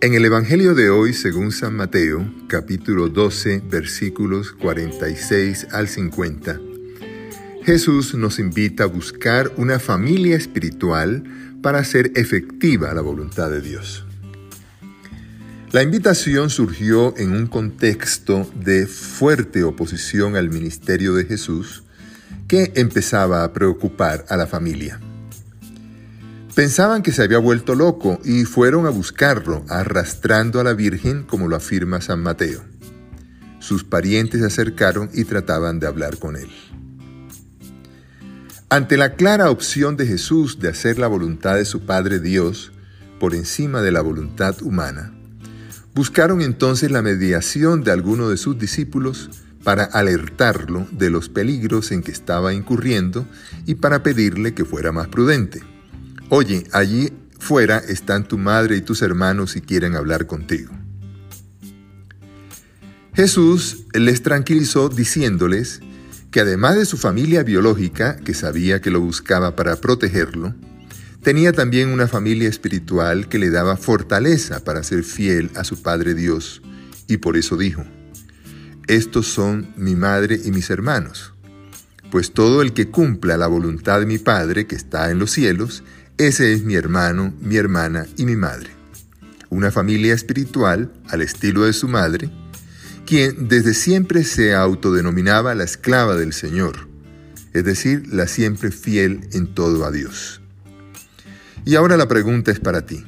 En 0.00 0.14
el 0.14 0.24
Evangelio 0.24 0.74
de 0.74 0.88
hoy, 0.88 1.12
según 1.12 1.52
San 1.52 1.76
Mateo, 1.76 2.32
capítulo 2.46 3.10
12, 3.10 3.62
versículos 3.70 4.52
46 4.52 5.66
al 5.72 5.86
50, 5.86 6.58
Jesús 7.62 8.14
nos 8.14 8.38
invita 8.38 8.84
a 8.84 8.86
buscar 8.86 9.52
una 9.58 9.78
familia 9.78 10.34
espiritual 10.34 11.24
para 11.60 11.80
hacer 11.80 12.12
efectiva 12.14 12.94
la 12.94 13.02
voluntad 13.02 13.50
de 13.50 13.60
Dios. 13.60 14.06
La 15.72 15.82
invitación 15.82 16.48
surgió 16.48 17.14
en 17.18 17.32
un 17.32 17.48
contexto 17.48 18.50
de 18.54 18.86
fuerte 18.86 19.62
oposición 19.62 20.36
al 20.36 20.48
ministerio 20.48 21.12
de 21.12 21.26
Jesús 21.26 21.82
que 22.48 22.72
empezaba 22.76 23.44
a 23.44 23.52
preocupar 23.52 24.24
a 24.30 24.38
la 24.38 24.46
familia. 24.46 25.00
Pensaban 26.60 27.02
que 27.02 27.10
se 27.10 27.22
había 27.22 27.38
vuelto 27.38 27.74
loco 27.74 28.20
y 28.22 28.44
fueron 28.44 28.84
a 28.84 28.90
buscarlo, 28.90 29.64
arrastrando 29.70 30.60
a 30.60 30.62
la 30.62 30.74
Virgen, 30.74 31.22
como 31.22 31.48
lo 31.48 31.56
afirma 31.56 32.02
San 32.02 32.22
Mateo. 32.22 32.60
Sus 33.60 33.82
parientes 33.82 34.40
se 34.40 34.46
acercaron 34.46 35.08
y 35.14 35.24
trataban 35.24 35.80
de 35.80 35.86
hablar 35.86 36.18
con 36.18 36.36
él. 36.36 36.50
Ante 38.68 38.98
la 38.98 39.14
clara 39.14 39.48
opción 39.48 39.96
de 39.96 40.06
Jesús 40.06 40.58
de 40.60 40.68
hacer 40.68 40.98
la 40.98 41.06
voluntad 41.06 41.56
de 41.56 41.64
su 41.64 41.86
Padre 41.86 42.20
Dios 42.20 42.72
por 43.18 43.34
encima 43.34 43.80
de 43.80 43.92
la 43.92 44.02
voluntad 44.02 44.60
humana, 44.60 45.14
buscaron 45.94 46.42
entonces 46.42 46.90
la 46.90 47.00
mediación 47.00 47.84
de 47.84 47.92
alguno 47.92 48.28
de 48.28 48.36
sus 48.36 48.58
discípulos 48.58 49.30
para 49.64 49.84
alertarlo 49.84 50.86
de 50.92 51.08
los 51.08 51.30
peligros 51.30 51.90
en 51.90 52.02
que 52.02 52.12
estaba 52.12 52.52
incurriendo 52.52 53.26
y 53.64 53.76
para 53.76 54.02
pedirle 54.02 54.52
que 54.52 54.66
fuera 54.66 54.92
más 54.92 55.08
prudente. 55.08 55.69
Oye, 56.32 56.62
allí 56.70 57.12
fuera 57.40 57.78
están 57.78 58.22
tu 58.22 58.38
madre 58.38 58.76
y 58.76 58.82
tus 58.82 59.02
hermanos 59.02 59.50
si 59.50 59.60
quieren 59.60 59.96
hablar 59.96 60.28
contigo. 60.28 60.72
Jesús 63.14 63.86
les 63.92 64.22
tranquilizó 64.22 64.88
diciéndoles 64.88 65.80
que 66.30 66.38
además 66.38 66.76
de 66.76 66.84
su 66.84 66.98
familia 66.98 67.42
biológica, 67.42 68.14
que 68.16 68.34
sabía 68.34 68.80
que 68.80 68.92
lo 68.92 69.00
buscaba 69.00 69.56
para 69.56 69.74
protegerlo, 69.80 70.54
tenía 71.20 71.52
también 71.52 71.88
una 71.88 72.06
familia 72.06 72.48
espiritual 72.48 73.28
que 73.28 73.40
le 73.40 73.50
daba 73.50 73.76
fortaleza 73.76 74.62
para 74.62 74.84
ser 74.84 75.02
fiel 75.02 75.50
a 75.56 75.64
su 75.64 75.82
Padre 75.82 76.14
Dios, 76.14 76.62
y 77.08 77.16
por 77.16 77.36
eso 77.36 77.56
dijo, 77.56 77.84
estos 78.86 79.26
son 79.26 79.72
mi 79.76 79.96
madre 79.96 80.40
y 80.44 80.52
mis 80.52 80.70
hermanos. 80.70 81.34
Pues 82.12 82.32
todo 82.32 82.62
el 82.62 82.72
que 82.72 82.88
cumpla 82.88 83.36
la 83.36 83.48
voluntad 83.48 83.98
de 83.98 84.06
mi 84.06 84.18
Padre 84.18 84.68
que 84.68 84.76
está 84.76 85.10
en 85.10 85.18
los 85.18 85.32
cielos, 85.32 85.82
ese 86.18 86.52
es 86.52 86.64
mi 86.64 86.74
hermano, 86.74 87.34
mi 87.40 87.56
hermana 87.56 88.06
y 88.16 88.24
mi 88.24 88.36
madre. 88.36 88.70
Una 89.48 89.70
familia 89.70 90.14
espiritual 90.14 90.92
al 91.08 91.22
estilo 91.22 91.64
de 91.64 91.72
su 91.72 91.88
madre, 91.88 92.30
quien 93.06 93.48
desde 93.48 93.74
siempre 93.74 94.24
se 94.24 94.54
autodenominaba 94.54 95.54
la 95.54 95.64
esclava 95.64 96.16
del 96.16 96.32
Señor, 96.32 96.88
es 97.52 97.64
decir, 97.64 98.04
la 98.12 98.26
siempre 98.26 98.70
fiel 98.70 99.28
en 99.32 99.54
todo 99.54 99.84
a 99.84 99.90
Dios. 99.90 100.40
Y 101.64 101.74
ahora 101.74 101.96
la 101.96 102.06
pregunta 102.06 102.50
es 102.52 102.60
para 102.60 102.86
ti. 102.86 103.04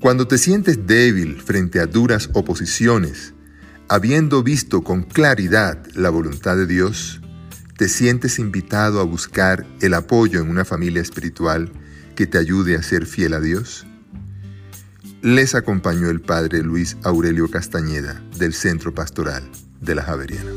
Cuando 0.00 0.28
te 0.28 0.38
sientes 0.38 0.86
débil 0.86 1.40
frente 1.40 1.80
a 1.80 1.86
duras 1.86 2.30
oposiciones, 2.34 3.34
habiendo 3.88 4.42
visto 4.42 4.82
con 4.82 5.02
claridad 5.02 5.84
la 5.94 6.10
voluntad 6.10 6.56
de 6.56 6.66
Dios, 6.66 7.20
te 7.76 7.88
sientes 7.88 8.38
invitado 8.38 9.00
a 9.00 9.04
buscar 9.04 9.66
el 9.80 9.94
apoyo 9.94 10.40
en 10.40 10.48
una 10.48 10.64
familia 10.64 11.02
espiritual 11.02 11.70
que 12.14 12.26
te 12.26 12.38
ayude 12.38 12.76
a 12.76 12.82
ser 12.82 13.06
fiel 13.06 13.34
a 13.34 13.40
Dios? 13.40 13.86
Les 15.22 15.54
acompañó 15.54 16.08
el 16.08 16.20
padre 16.20 16.62
Luis 16.62 16.96
Aurelio 17.02 17.50
Castañeda 17.50 18.22
del 18.38 18.54
Centro 18.54 18.94
Pastoral 18.94 19.44
de 19.80 19.94
la 19.94 20.02
Javeriana. 20.02 20.50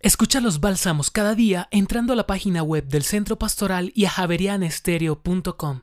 Escucha 0.00 0.40
los 0.40 0.60
bálsamos 0.60 1.10
cada 1.10 1.34
día 1.34 1.68
entrando 1.70 2.12
a 2.12 2.16
la 2.16 2.26
página 2.26 2.62
web 2.62 2.86
del 2.88 3.02
Centro 3.02 3.38
Pastoral 3.38 3.92
y 3.94 4.06
a 4.06 4.10
javerianestereo.com. 4.10 5.82